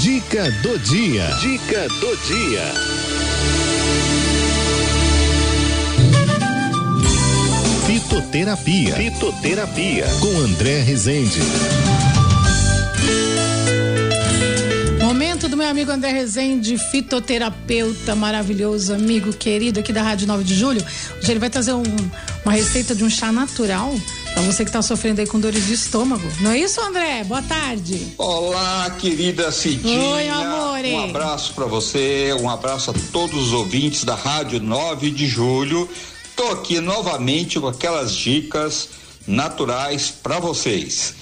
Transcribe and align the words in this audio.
Dica 0.00 0.50
do 0.62 0.78
dia. 0.80 1.24
Dica 1.40 1.88
do 2.00 2.16
dia. 2.26 2.62
Fitoterapia. 7.86 8.96
Fitoterapia. 8.96 10.06
Com 10.20 10.38
André 10.40 10.80
Rezende. 10.80 11.38
Momento 15.00 15.48
do 15.48 15.56
meu 15.56 15.68
amigo 15.68 15.92
André 15.92 16.10
Rezende, 16.10 16.76
fitoterapeuta 16.76 18.16
maravilhoso, 18.16 18.92
amigo 18.92 19.32
querido 19.32 19.78
aqui 19.78 19.92
da 19.92 20.02
Rádio 20.02 20.26
9 20.26 20.42
de 20.42 20.54
Julho. 20.54 20.84
Hoje 21.18 21.30
ele 21.30 21.38
vai 21.38 21.50
trazer 21.50 21.72
um, 21.72 21.84
uma 22.44 22.52
receita 22.52 22.94
de 22.94 23.04
um 23.04 23.10
chá 23.10 23.30
natural 23.30 23.94
para 24.34 24.42
você 24.42 24.64
que 24.64 24.68
está 24.68 24.82
sofrendo 24.82 25.20
aí 25.20 25.26
com 25.26 25.38
dores 25.38 25.64
de 25.66 25.72
estômago. 25.72 26.28
Não 26.40 26.50
é 26.50 26.58
isso, 26.58 26.80
André? 26.80 27.22
Boa 27.22 27.40
tarde. 27.42 28.14
Olá, 28.18 28.90
querida 28.98 29.52
Cidinha. 29.52 30.00
Oi, 30.00 30.28
amor. 30.28 30.84
Um 30.84 31.04
abraço 31.04 31.54
para 31.54 31.66
você, 31.66 32.34
um 32.40 32.50
abraço 32.50 32.90
a 32.90 32.94
todos 33.12 33.46
os 33.46 33.52
ouvintes 33.52 34.02
da 34.02 34.16
Rádio 34.16 34.60
9 34.60 35.10
de 35.12 35.26
Julho. 35.28 35.88
Tô 36.34 36.48
aqui 36.48 36.80
novamente 36.80 37.60
com 37.60 37.68
aquelas 37.68 38.12
dicas 38.12 38.88
naturais 39.26 40.10
para 40.10 40.40
vocês. 40.40 41.14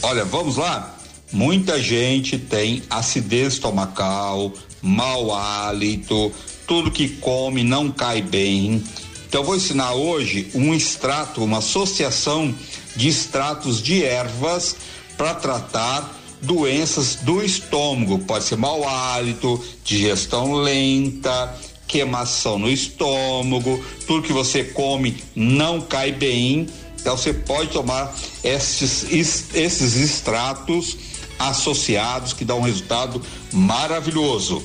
Olha, 0.00 0.24
vamos 0.24 0.56
lá? 0.56 0.96
Muita 1.32 1.80
gente 1.80 2.38
tem 2.38 2.82
acidez 2.88 3.54
estomacal, 3.54 4.52
mau 4.80 5.34
hálito, 5.34 6.32
tudo 6.66 6.90
que 6.90 7.08
come 7.08 7.64
não 7.64 7.90
cai 7.90 8.22
bem. 8.22 8.82
Então, 9.30 9.42
eu 9.42 9.46
vou 9.46 9.54
ensinar 9.54 9.92
hoje 9.92 10.50
um 10.56 10.74
extrato, 10.74 11.44
uma 11.44 11.58
associação 11.58 12.52
de 12.96 13.06
extratos 13.06 13.80
de 13.80 14.04
ervas 14.04 14.74
para 15.16 15.34
tratar 15.34 16.18
doenças 16.42 17.14
do 17.14 17.40
estômago. 17.40 18.18
Pode 18.18 18.42
ser 18.42 18.56
mau 18.56 18.82
hálito, 18.88 19.64
digestão 19.84 20.54
lenta, 20.54 21.56
queimação 21.86 22.58
no 22.58 22.68
estômago, 22.68 23.80
tudo 24.04 24.26
que 24.26 24.32
você 24.32 24.64
come 24.64 25.22
não 25.36 25.80
cai 25.80 26.10
bem. 26.10 26.66
Então 27.00 27.16
você 27.16 27.32
pode 27.32 27.70
tomar 27.70 28.12
esses, 28.42 29.12
esses 29.12 29.94
extratos 29.94 30.96
associados 31.38 32.32
que 32.32 32.44
dá 32.44 32.56
um 32.56 32.62
resultado 32.62 33.22
maravilhoso. 33.52 34.60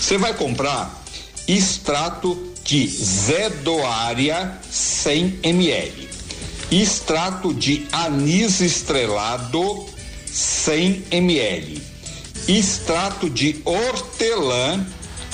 Você 0.00 0.18
vai 0.18 0.34
comprar 0.34 1.04
extrato 1.46 2.47
de 2.68 2.86
zedoária 2.86 4.60
100 4.70 5.40
ml, 5.42 6.08
extrato 6.70 7.54
de 7.54 7.86
anis 7.90 8.60
estrelado 8.60 9.86
100 10.26 11.04
ml, 11.10 11.80
extrato 12.46 13.30
de 13.30 13.56
hortelã 13.64 14.86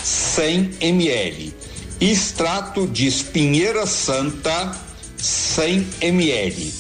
100 0.04 0.76
ml. 0.80 1.54
Extrato 2.00 2.86
de 2.86 3.06
espinheira 3.06 3.86
santa 3.86 4.76
100 5.16 5.86
ml. 6.02 6.72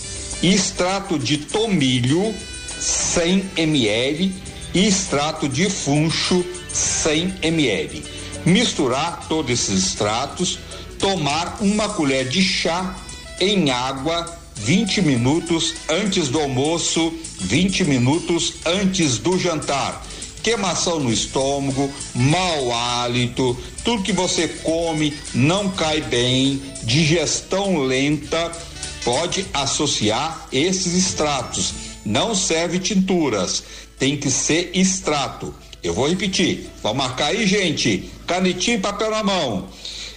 Extrato 0.42 1.18
de 1.18 1.38
tomilho 1.38 2.34
100 2.78 3.50
ml. 3.56 4.32
Extrato 4.74 5.48
de 5.48 5.70
funcho 5.70 6.44
100 6.70 7.34
ml. 7.42 8.02
Misturar 8.44 9.26
todos 9.28 9.50
esses 9.50 9.86
extratos, 9.86 10.58
tomar 10.98 11.58
uma 11.60 11.88
colher 11.88 12.28
de 12.28 12.42
chá 12.42 12.94
em 13.40 13.70
água 13.70 14.38
20 14.56 15.02
minutos 15.02 15.74
antes 15.88 16.28
do 16.28 16.38
almoço, 16.40 17.12
20 17.40 17.84
minutos 17.84 18.54
antes 18.64 19.18
do 19.18 19.38
jantar 19.38 20.02
queimação 20.44 21.00
no 21.00 21.10
estômago, 21.10 21.90
mau 22.14 22.70
hálito, 22.70 23.56
tudo 23.82 24.02
que 24.02 24.12
você 24.12 24.46
come 24.46 25.16
não 25.34 25.70
cai 25.70 26.02
bem, 26.02 26.60
digestão 26.82 27.78
lenta, 27.78 28.52
pode 29.02 29.46
associar 29.54 30.46
esses 30.52 30.92
extratos. 30.94 31.72
Não 32.04 32.34
serve 32.34 32.78
tinturas, 32.78 33.64
tem 33.98 34.18
que 34.18 34.30
ser 34.30 34.70
extrato. 34.74 35.54
Eu 35.84 35.92
vou 35.92 36.08
repetir, 36.08 36.70
vamos 36.82 36.96
marcar 36.96 37.26
aí, 37.26 37.46
gente. 37.46 38.10
Canetinha 38.26 38.78
e 38.78 38.80
papel 38.80 39.10
na 39.10 39.22
mão. 39.22 39.68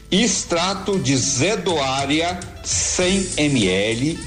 Extrato 0.09 0.97
de 0.97 1.17
zedoária 1.17 2.39
100 2.63 3.27
ml, 3.35 4.17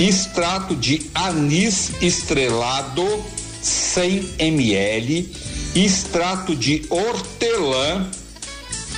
extrato 0.00 0.74
de 0.74 1.08
anis 1.14 1.92
estrelado 2.02 3.06
100 3.62 4.28
ml, 4.40 5.32
extrato 5.76 6.56
de 6.56 6.84
hortelã 6.90 8.10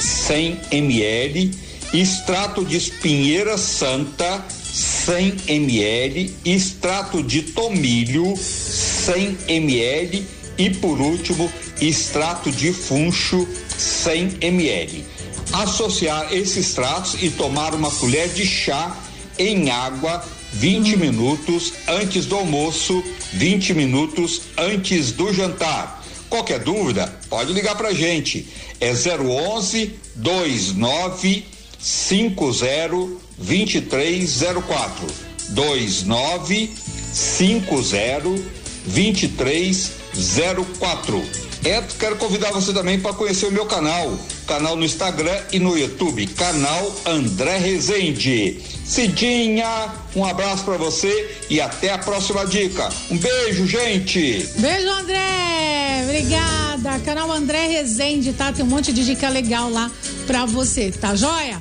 100 0.00 0.58
ml, 0.70 1.50
extrato 1.92 2.64
de 2.64 2.78
espinheira 2.78 3.58
santa 3.58 4.42
100 4.48 5.34
ml, 5.48 6.34
extrato 6.46 7.22
de 7.22 7.42
tomilho 7.42 8.34
100 8.38 9.36
ml 9.48 10.40
e 10.56 10.68
por 10.68 11.00
último, 11.00 11.50
extrato 11.80 12.50
de 12.50 12.72
funcho 12.72 13.46
100 13.76 14.38
ml. 14.40 15.04
Associar 15.52 16.32
esses 16.32 16.68
extratos 16.68 17.16
e 17.20 17.30
tomar 17.30 17.74
uma 17.74 17.90
colher 17.90 18.28
de 18.28 18.46
chá 18.46 18.96
em 19.38 19.70
água 19.70 20.24
20 20.52 20.96
minutos 20.96 21.72
antes 21.86 22.26
do 22.26 22.34
almoço, 22.36 23.02
20 23.32 23.72
minutos 23.74 24.42
antes 24.56 25.12
do 25.12 25.32
jantar. 25.32 26.02
Qualquer 26.28 26.58
dúvida, 26.60 27.16
pode 27.28 27.52
ligar 27.52 27.76
pra 27.76 27.92
gente. 27.92 28.48
É 28.80 28.92
011 28.92 29.94
29 30.16 31.44
50 31.78 33.20
2304. 33.38 35.06
29 35.48 36.70
50 37.12 38.42
2304. 38.86 41.49
É, 41.64 41.82
quero 41.98 42.16
convidar 42.16 42.50
você 42.52 42.72
também 42.72 42.98
para 42.98 43.12
conhecer 43.12 43.46
o 43.46 43.52
meu 43.52 43.66
canal, 43.66 44.18
canal 44.46 44.76
no 44.76 44.84
Instagram 44.84 45.36
e 45.52 45.58
no 45.58 45.76
YouTube, 45.76 46.26
canal 46.28 46.94
André 47.04 47.58
Rezende. 47.58 48.62
Cidinha, 48.84 49.92
um 50.16 50.24
abraço 50.24 50.64
para 50.64 50.76
você 50.76 51.36
e 51.50 51.60
até 51.60 51.92
a 51.92 51.98
próxima 51.98 52.46
dica. 52.46 52.88
Um 53.10 53.18
beijo, 53.18 53.66
gente. 53.66 54.48
Beijo, 54.56 54.88
André. 54.88 56.02
Obrigada. 56.04 56.98
Canal 57.04 57.30
André 57.30 57.66
Rezende, 57.66 58.32
tá? 58.32 58.52
Tem 58.52 58.64
um 58.64 58.68
monte 58.68 58.92
de 58.92 59.04
dica 59.04 59.28
legal 59.28 59.70
lá 59.70 59.90
para 60.26 60.46
você, 60.46 60.90
tá 60.90 61.14
joia? 61.14 61.58